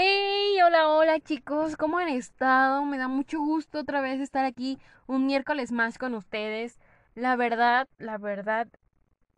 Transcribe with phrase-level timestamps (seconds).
[0.00, 0.60] ¡Hey!
[0.64, 2.84] Hola, hola chicos, ¿cómo han estado?
[2.84, 6.78] Me da mucho gusto otra vez estar aquí un miércoles más con ustedes.
[7.16, 8.68] La verdad, la verdad,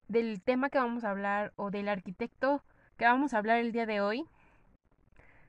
[0.08, 2.62] del tema que vamos a hablar o del arquitecto
[2.98, 4.26] que vamos a hablar el día de hoy,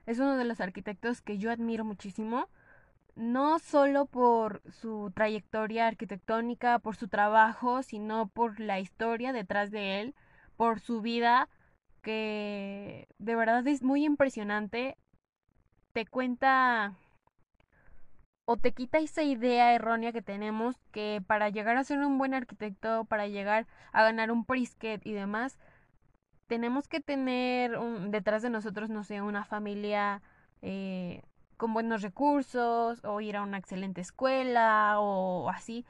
[0.05, 2.47] es uno de los arquitectos que yo admiro muchísimo,
[3.15, 9.99] no solo por su trayectoria arquitectónica, por su trabajo, sino por la historia detrás de
[9.99, 10.15] él,
[10.55, 11.49] por su vida
[12.01, 14.97] que de verdad es muy impresionante.
[15.93, 16.95] Te cuenta
[18.45, 22.33] o te quita esa idea errónea que tenemos que para llegar a ser un buen
[22.33, 25.57] arquitecto, para llegar a ganar un brisket y demás,
[26.47, 30.21] tenemos que tener detrás de nosotros, no sé, una familia
[30.61, 31.21] eh,
[31.57, 35.85] con buenos recursos o ir a una excelente escuela o así.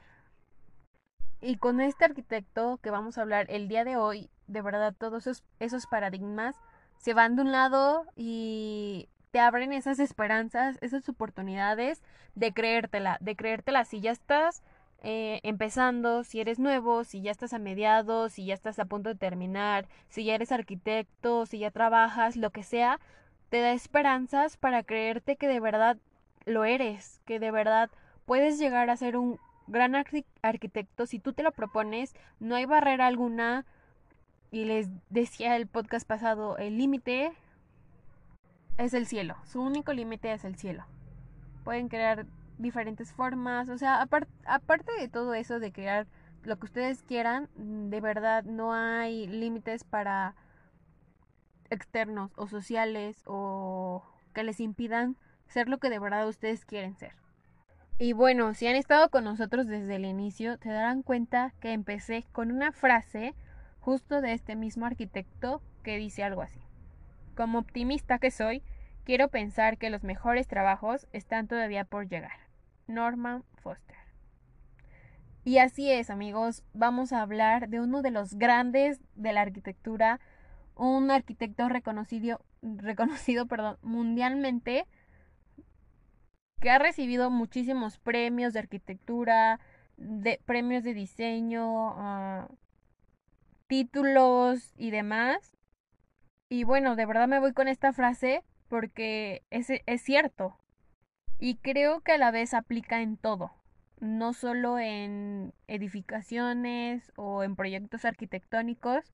[1.42, 5.26] Y con este arquitecto que vamos a hablar el día de hoy, de verdad todos
[5.26, 6.54] esos, esos paradigmas
[6.98, 12.00] se van de un lado y te abren esas esperanzas, esas oportunidades
[12.36, 13.84] de creértela, de creértela.
[13.84, 14.62] Si ya estás
[15.02, 19.08] eh, empezando, si eres nuevo, si ya estás a mediados, si ya estás a punto
[19.08, 23.00] de terminar, si ya eres arquitecto, si ya trabajas, lo que sea,
[23.48, 25.96] te da esperanzas para creerte que de verdad
[26.44, 27.90] lo eres, que de verdad
[28.26, 33.06] puedes llegar a ser un gran arquitecto, si tú te lo propones, no hay barrera
[33.06, 33.64] alguna.
[34.50, 37.32] Y les decía el podcast pasado, el límite
[38.76, 39.36] es el cielo.
[39.44, 40.84] Su único límite es el cielo.
[41.64, 42.26] Pueden crear
[42.58, 43.68] diferentes formas.
[43.68, 46.06] O sea, aparte de todo eso de crear
[46.44, 50.34] lo que ustedes quieran, de verdad no hay límites para
[51.70, 54.04] externos o sociales o
[54.34, 55.16] que les impidan
[55.46, 57.21] ser lo que de verdad ustedes quieren ser.
[57.98, 62.24] Y bueno, si han estado con nosotros desde el inicio, te darán cuenta que empecé
[62.32, 63.34] con una frase
[63.80, 66.60] justo de este mismo arquitecto que dice algo así.
[67.36, 68.62] Como optimista que soy,
[69.04, 72.38] quiero pensar que los mejores trabajos están todavía por llegar.
[72.86, 73.96] Norman Foster.
[75.44, 80.20] Y así es, amigos, vamos a hablar de uno de los grandes de la arquitectura,
[80.76, 84.86] un arquitecto reconocido, reconocido perdón, mundialmente
[86.62, 89.58] que ha recibido muchísimos premios de arquitectura,
[89.96, 92.48] de, premios de diseño, ah,
[93.66, 95.56] títulos y demás.
[96.48, 100.56] Y bueno, de verdad me voy con esta frase porque es, es cierto.
[101.40, 103.50] Y creo que a la vez aplica en todo,
[103.98, 109.12] no solo en edificaciones o en proyectos arquitectónicos,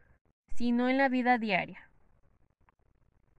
[0.54, 1.90] sino en la vida diaria.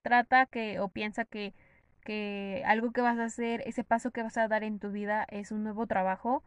[0.02, 1.54] Trata que o piensa que
[2.00, 5.26] que algo que vas a hacer, ese paso que vas a dar en tu vida
[5.30, 6.42] es un nuevo trabajo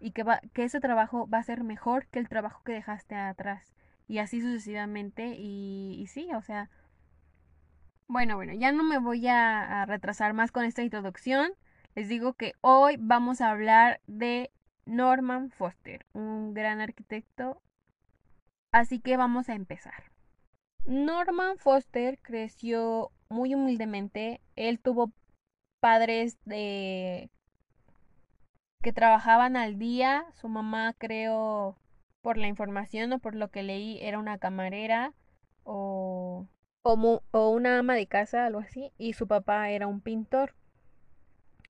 [0.00, 3.16] y que, va, que ese trabajo va a ser mejor que el trabajo que dejaste
[3.16, 3.74] atrás.
[4.06, 5.34] Y así sucesivamente.
[5.38, 6.70] Y, sí, o sea...
[8.06, 11.52] Bueno, bueno, ya no me voy a retrasar más con esta introducción.
[11.94, 14.50] Les digo que hoy vamos a hablar de
[14.86, 17.60] Norman Foster, un gran arquitecto.
[18.72, 20.04] Así que vamos a empezar.
[20.86, 24.40] Norman Foster creció muy humildemente.
[24.56, 25.12] Él tuvo
[25.80, 27.30] padres de
[28.82, 30.24] que trabajaban al día.
[30.34, 31.76] Su mamá, creo,
[32.22, 35.14] por la información o por lo que leí, era una camarera
[35.64, 36.46] o,
[36.82, 38.92] o, una ama de casa, algo así.
[38.98, 40.54] Y su papá era un pintor.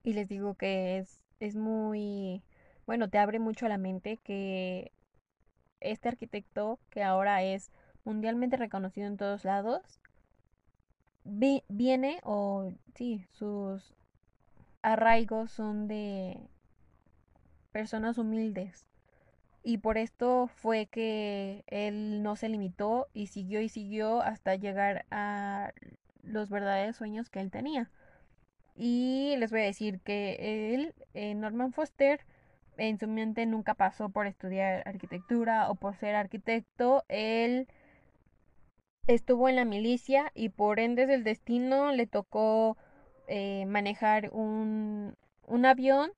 [0.03, 2.41] Y les digo que es, es muy,
[2.85, 4.91] bueno, te abre mucho la mente que
[5.81, 7.71] este arquitecto, que ahora es
[8.03, 9.99] mundialmente reconocido en todos lados,
[11.23, 13.93] viene o sí, sus
[14.81, 16.39] arraigos son de
[17.71, 18.85] personas humildes.
[19.63, 25.05] Y por esto fue que él no se limitó y siguió y siguió hasta llegar
[25.11, 25.73] a
[26.23, 27.91] los verdaderos sueños que él tenía.
[28.75, 32.21] Y les voy a decir que él, eh, Norman Foster,
[32.77, 37.03] en su mente nunca pasó por estudiar arquitectura o por ser arquitecto.
[37.09, 37.67] Él
[39.07, 42.77] estuvo en la milicia y por ende del destino le tocó
[43.27, 45.15] eh, manejar un,
[45.65, 46.11] avión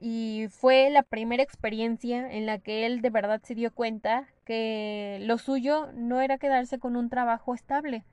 [0.00, 5.18] y fue la primera experiencia en la que él de verdad se dio cuenta que
[5.22, 8.04] lo suyo no era quedarse con un trabajo estable.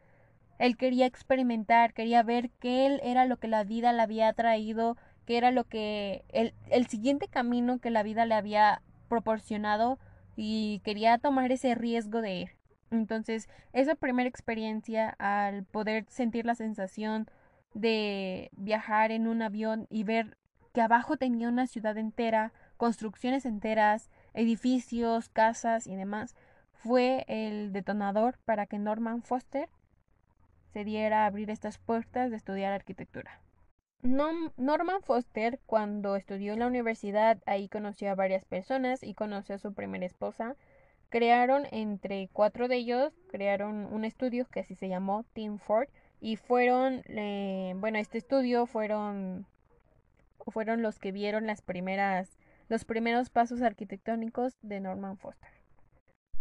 [0.60, 4.98] Él quería experimentar, quería ver qué él era lo que la vida le había traído,
[5.26, 10.00] qué era lo que el siguiente camino que la vida le había proporcionado
[10.36, 12.65] y quería tomar ese riesgo de ir.
[12.92, 17.28] Entonces, esa primera experiencia al poder sentir la sensación
[17.74, 20.38] de viajar en un avión y ver
[20.74, 26.36] que abajo tenía una ciudad entera, construcciones enteras, edificios, casas y demás,
[26.74, 29.70] fue el detonador para que Norman Foster
[30.74, 33.42] se diera a abrir estas puertas de estudiar arquitectura.
[34.02, 39.60] Norman Foster, cuando estudió en la universidad, ahí conoció a varias personas y conoció a
[39.60, 40.56] su primera esposa.
[41.10, 45.88] Crearon entre cuatro de ellos, crearon un estudio que así se llamó Team Ford
[46.20, 49.46] y fueron, eh, bueno, este estudio fueron
[50.52, 52.38] fueron los que vieron las primeras,
[52.70, 55.50] los primeros pasos arquitectónicos de Norman Foster.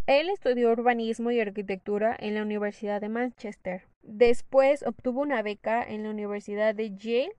[0.07, 3.85] Él estudió urbanismo y arquitectura en la Universidad de Manchester.
[4.03, 7.33] Después obtuvo una beca en la Universidad de Yale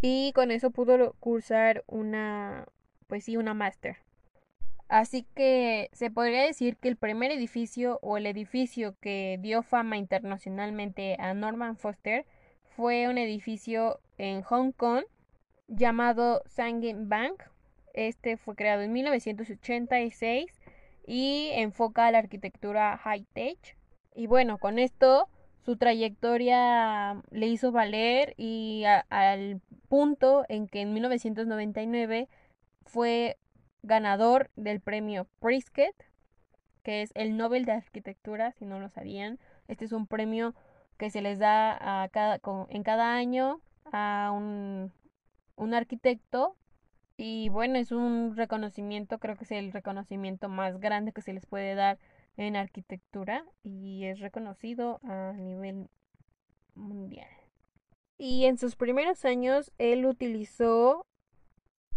[0.00, 2.66] y con eso pudo cursar una,
[3.06, 3.98] pues sí, una máster.
[4.94, 9.96] Así que se podría decir que el primer edificio o el edificio que dio fama
[9.96, 12.24] internacionalmente a Norman Foster
[12.76, 15.02] fue un edificio en Hong Kong
[15.66, 17.42] llamado Sangin Bank.
[17.92, 20.52] Este fue creado en 1986
[21.08, 23.76] y enfoca la arquitectura high-tech.
[24.14, 25.28] Y bueno, con esto
[25.64, 32.28] su trayectoria le hizo valer y al punto en que en 1999
[32.86, 33.38] fue
[33.84, 35.94] ganador del premio Pritzker,
[36.82, 39.38] que es el Nobel de Arquitectura, si no lo sabían.
[39.68, 40.54] Este es un premio
[40.98, 43.60] que se les da a cada, en cada año
[43.92, 46.56] a un arquitecto
[47.16, 51.46] y bueno, es un reconocimiento, creo que es el reconocimiento más grande que se les
[51.46, 51.98] puede dar
[52.36, 55.88] en arquitectura y es reconocido a nivel
[56.74, 57.28] mundial.
[58.18, 61.06] Y en sus primeros años él utilizó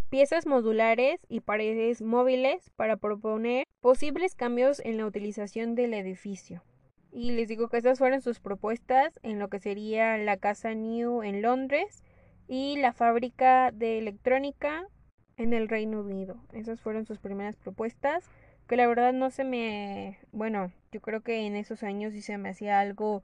[0.09, 6.63] piezas modulares y paredes móviles para proponer posibles cambios en la utilización del edificio.
[7.11, 11.23] Y les digo que estas fueron sus propuestas en lo que sería la Casa New
[11.23, 12.03] en Londres
[12.47, 14.87] y la fábrica de electrónica
[15.35, 16.37] en el Reino Unido.
[16.53, 18.29] Esas fueron sus primeras propuestas,
[18.67, 22.37] que la verdad no se me, bueno, yo creo que en esos años sí se
[22.37, 23.23] me hacía algo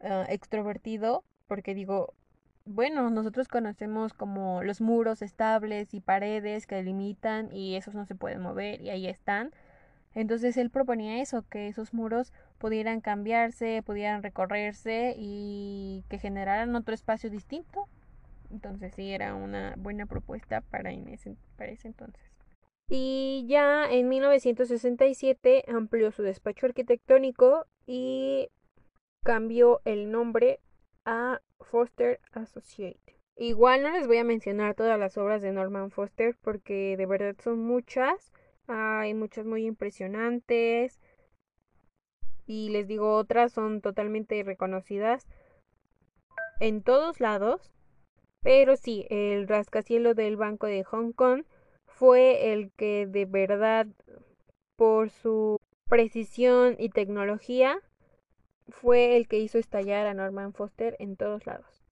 [0.00, 2.14] ah, extrovertido, porque digo,
[2.66, 8.14] bueno, nosotros conocemos como los muros estables y paredes que delimitan y esos no se
[8.14, 9.52] pueden mover y ahí están.
[10.14, 16.94] Entonces él proponía eso, que esos muros pudieran cambiarse, pudieran recorrerse y que generaran otro
[16.94, 17.88] espacio distinto
[18.50, 22.22] entonces sí era una buena propuesta para, ese, para ese entonces.
[22.88, 28.48] Y ya en 1967 amplió su despacho arquitectónico y
[29.24, 30.60] cambió el nombre
[31.04, 33.00] a Foster Associate.
[33.36, 37.36] Igual no les voy a mencionar todas las obras de Norman Foster porque de verdad
[37.42, 38.32] son muchas.
[38.66, 41.00] Hay muchas muy impresionantes.
[42.46, 45.26] Y les digo, otras son totalmente reconocidas
[46.60, 47.72] en todos lados.
[48.42, 51.44] Pero sí, el rascacielos del Banco de Hong Kong
[51.86, 53.86] fue el que de verdad,
[54.76, 55.58] por su
[55.88, 57.80] precisión y tecnología,
[58.68, 61.84] fue el que hizo estallar a Norman Foster en todos lados.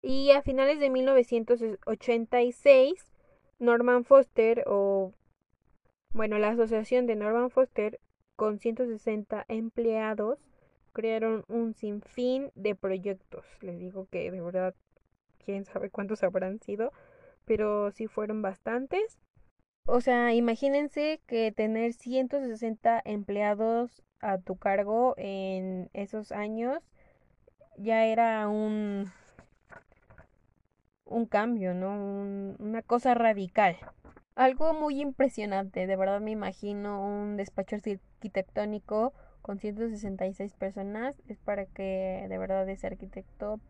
[0.00, 3.04] Y a finales de 1986,
[3.58, 5.12] Norman Foster, o
[6.12, 7.98] bueno, la asociación de Norman Foster,
[8.36, 10.38] con 160 empleados,
[10.92, 13.44] crearon un sinfín de proyectos.
[13.60, 14.74] Les digo que de verdad
[15.44, 16.92] quién sabe cuántos habrán sido,
[17.44, 19.18] pero sí fueron bastantes.
[19.86, 26.82] O sea, imagínense que tener 160 empleados a tu cargo en esos años
[27.76, 29.10] ya era un
[31.04, 31.92] un cambio, ¿no?
[32.58, 33.76] una cosa radical.
[34.34, 41.64] Algo muy impresionante, de verdad me imagino un despacho arquitectónico con 166 personas, es para
[41.66, 43.60] que de verdad ese arquitecto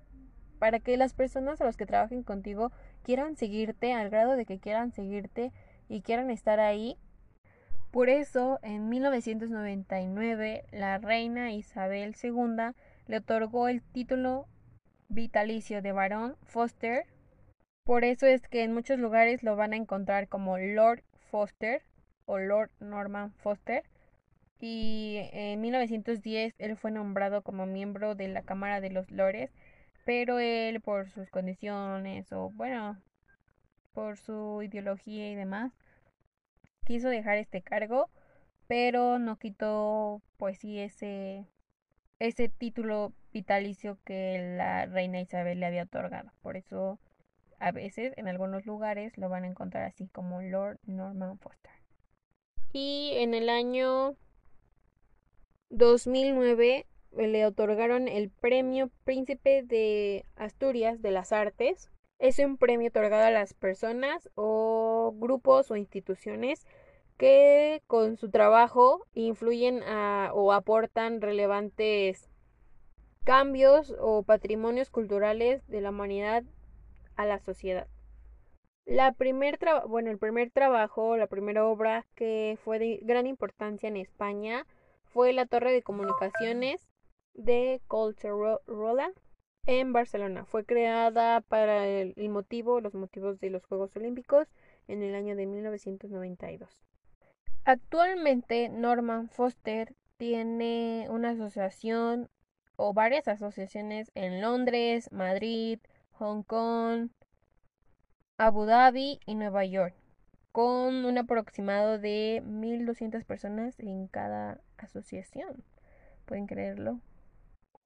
[0.59, 4.59] para que las personas a los que trabajen contigo quieran seguirte al grado de que
[4.59, 5.53] quieran seguirte
[5.89, 6.99] y quieran estar ahí.
[7.99, 12.77] Por eso, en 1999, la reina Isabel II
[13.09, 14.47] le otorgó el título
[15.09, 17.07] vitalicio de barón Foster.
[17.83, 21.03] Por eso es que en muchos lugares lo van a encontrar como Lord
[21.33, 21.83] Foster
[22.25, 23.83] o Lord Norman Foster.
[24.61, 29.51] Y en 1910 él fue nombrado como miembro de la Cámara de los Lores
[30.05, 32.97] pero él por sus condiciones o bueno,
[33.93, 35.73] por su ideología y demás,
[36.89, 38.09] quiso dejar este cargo,
[38.67, 41.47] pero no quitó pues sí ese
[42.19, 46.33] ese título vitalicio que la reina Isabel le había otorgado.
[46.41, 46.99] Por eso
[47.61, 51.73] a veces en algunos lugares lo van a encontrar así como Lord Norman Foster.
[52.73, 54.17] Y en el año
[55.69, 61.91] 2009 le otorgaron el premio Príncipe de Asturias de las Artes.
[62.19, 66.67] Es un premio otorgado a las personas o grupos o instituciones
[67.17, 69.83] que con su trabajo influyen
[70.33, 72.29] o aportan relevantes
[73.25, 76.45] cambios o patrimonios culturales de la humanidad
[77.17, 77.87] a la sociedad.
[78.85, 83.97] La primer bueno, el primer trabajo, la primera obra que fue de gran importancia en
[83.97, 84.67] España
[85.05, 86.89] fue la Torre de Comunicaciones
[87.35, 89.13] de Colserola
[89.67, 90.45] en Barcelona.
[90.45, 94.49] Fue creada para el, motivo, los motivos de los Juegos Olímpicos
[94.89, 96.71] en el año de 1992.
[97.65, 102.31] Actualmente Norman Foster tiene una asociación
[102.77, 105.79] o varias asociaciones en Londres, Madrid,
[106.13, 107.11] Hong Kong,
[108.39, 109.95] Abu Dhabi y Nueva York,
[110.53, 115.65] con un aproximado de 1.200 personas en cada asociación.
[116.25, 117.01] ¿Pueden creerlo?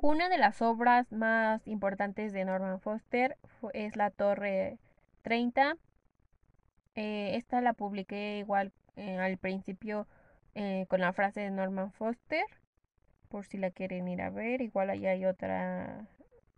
[0.03, 3.37] Una de las obras más importantes de Norman Foster
[3.73, 4.79] es la Torre
[5.23, 5.77] 30.
[6.97, 10.09] Eh, esta la publiqué igual eh, al principio
[10.57, 12.43] eh, con la frase de Norman Foster,
[13.29, 14.61] por si la quieren ir a ver.
[14.61, 16.09] Igual ahí hay otra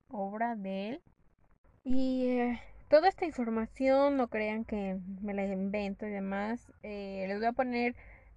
[0.08, 1.02] obra de él.
[1.84, 2.38] Y
[2.88, 7.94] toda esta información, no crean que me la invento y demás, les voy a poner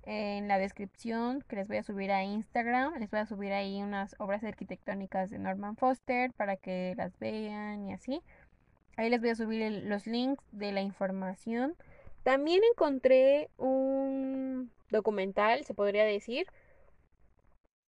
[0.07, 2.97] en la descripción que les voy a subir a Instagram.
[2.97, 7.83] Les voy a subir ahí unas obras arquitectónicas de Norman Foster para que las vean
[7.83, 8.21] y así.
[8.95, 11.75] Ahí les voy a subir los links de la información.
[12.23, 16.47] También encontré un documental, se podría decir,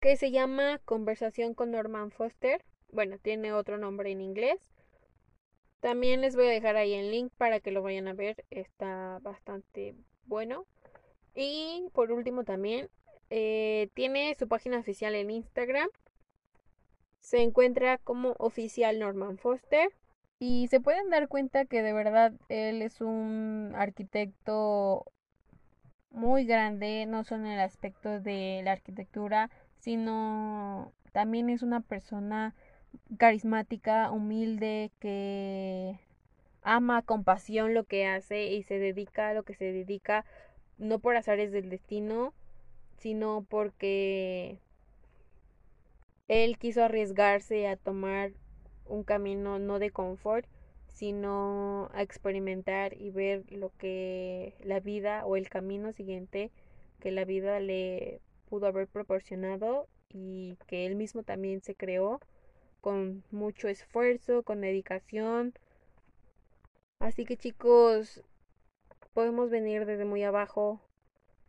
[0.02, 2.66] que se llama Conversación con Norman Foster.
[2.92, 4.60] Bueno, tiene otro nombre en inglés.
[5.80, 8.44] También les voy a dejar ahí el link para que lo vayan a ver.
[8.50, 9.96] Está bastante
[10.26, 10.66] bueno.
[11.42, 12.90] Y por último también,
[13.30, 15.88] eh, tiene su página oficial en Instagram.
[17.22, 19.90] Se encuentra como oficial Norman Foster.
[20.38, 25.06] Y se pueden dar cuenta que de verdad él es un arquitecto
[26.12, 32.54] muy grande, no solo en el aspecto de la arquitectura, sino también es una persona
[33.18, 36.00] carismática, humilde, que
[36.64, 40.26] ama con pasión lo que hace y se dedica a lo que se dedica,
[40.80, 42.34] no por azares del destino,
[42.98, 44.60] sino porque
[46.28, 48.32] él quiso arriesgarse a tomar
[48.86, 50.46] un camino no de confort,
[50.88, 56.52] sino a experimentar y ver lo que la vida o el camino siguiente
[57.00, 58.20] que la vida le
[58.50, 62.20] pudo haber proporcionado y que él mismo también se creó
[62.82, 65.54] con mucho esfuerzo, con dedicación.
[67.00, 68.22] Así que chicos,
[69.14, 70.82] podemos venir desde muy abajo,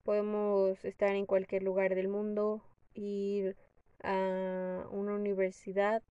[0.05, 2.63] podemos estar en cualquier lugar del mundo,
[2.95, 3.57] ir
[4.03, 6.03] a una universidad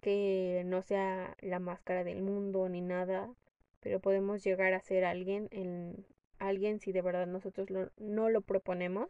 [0.00, 3.32] que no sea la máscara del mundo ni nada,
[3.80, 6.06] pero podemos llegar a ser alguien en
[6.38, 9.08] alguien si de verdad nosotros no lo proponemos.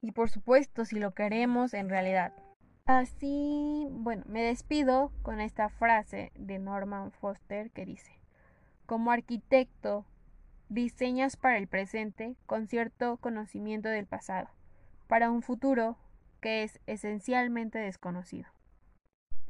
[0.00, 2.34] Y por supuesto, si lo queremos en realidad.
[2.84, 8.20] Así, bueno, me despido con esta frase de Norman Foster que dice,
[8.86, 10.04] como arquitecto,
[10.68, 14.48] diseñas para el presente con cierto conocimiento del pasado,
[15.06, 15.96] para un futuro
[16.40, 18.48] que es esencialmente desconocido.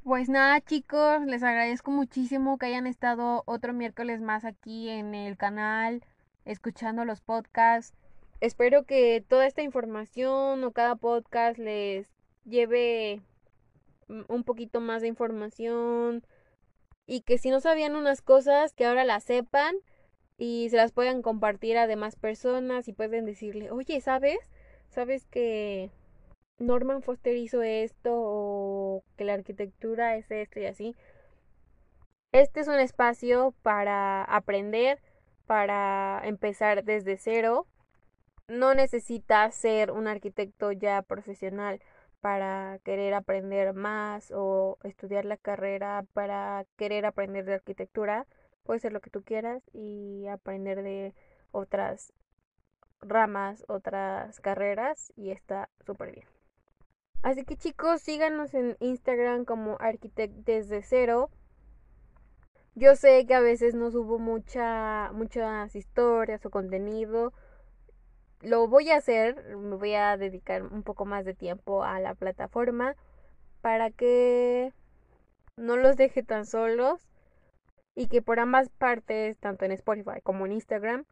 [0.05, 5.39] Pues nada chicos, les agradezco muchísimo que hayan estado otro miércoles más aquí en el
[5.39, 6.05] canal,
[6.45, 7.97] escuchando los podcasts.
[8.41, 12.07] Espero que toda esta información o cada podcast les
[12.45, 13.23] lleve
[14.29, 16.23] un poquito más de información
[17.07, 19.75] y que si no sabían unas cosas, que ahora las sepan
[20.39, 24.39] y se las puedan compartir a demás personas y pueden decirle, oye, ¿sabes?
[24.89, 25.91] ¿Sabes que
[26.59, 30.97] Norman Foster hizo esto o que la arquitectura es esto y así.
[32.33, 35.01] Este es un espacio para aprender,
[35.47, 37.67] para empezar desde cero.
[38.49, 41.81] No necesitas ser un arquitecto ya profesional
[42.25, 48.27] para querer aprender más o estudiar la carrera para querer aprender de arquitectura.
[48.63, 51.13] Puede ser lo que tú quieras y aprender de
[51.51, 52.15] otras
[53.03, 56.27] ramas, otras carreras y está súper bien.
[57.21, 61.29] Así que chicos, síganos en Instagram como Architect desde cero.
[62.75, 67.35] Yo sé que a veces no subo mucha, muchas historias o contenido.
[68.43, 72.15] Lo voy a hacer, me voy a dedicar un poco más de tiempo a la
[72.15, 72.95] plataforma
[73.61, 74.73] para que
[75.57, 77.09] no los deje tan solos
[77.95, 81.05] y que por ambas partes, tanto en Spotify como en Instagram,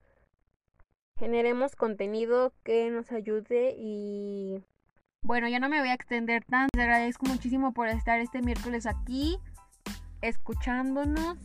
[1.19, 4.63] generemos contenido que nos ayude y
[5.25, 6.77] bueno, ya no me voy a extender tanto.
[6.77, 9.39] Les agradezco muchísimo por estar este miércoles aquí
[10.21, 11.39] escuchándonos.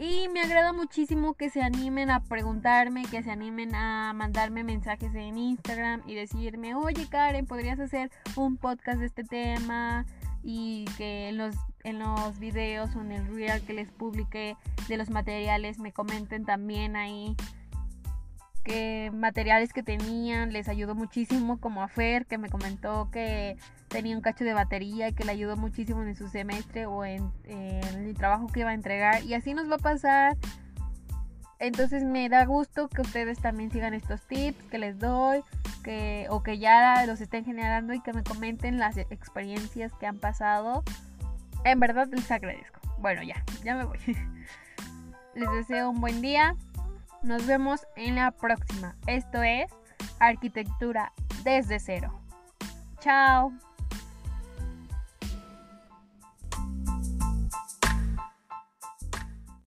[0.00, 5.12] Y me agrada muchísimo que se animen a preguntarme, que se animen a mandarme mensajes
[5.16, 10.06] en Instagram y decirme, oye Karen, ¿podrías hacer un podcast de este tema?
[10.44, 14.96] Y que en los, en los videos o en el reel que les publique de
[14.96, 17.34] los materiales me comenten también ahí
[19.12, 23.56] materiales que tenían les ayudó muchísimo, como a Fer, que me comentó que
[23.88, 27.30] tenía un cacho de batería y que le ayudó muchísimo en su semestre o en,
[27.46, 29.22] el trabajo que iba a entregar.
[29.24, 30.36] Y así nos va a pasar.
[31.58, 35.42] Entonces me da gusto que ustedes también sigan estos tips que les doy,
[35.82, 40.18] que, o que ya los estén generando y que me comenten las experiencias que han
[40.18, 40.84] pasado.
[41.64, 42.80] En verdad les agradezco.
[42.98, 43.98] Bueno, ya, ya me voy.
[45.34, 46.54] les deseo un buen día.
[47.22, 48.96] Nos vemos en la próxima.
[49.06, 49.70] Esto es
[50.20, 51.12] Arquitectura
[51.44, 52.20] desde cero.
[53.00, 53.52] Chao.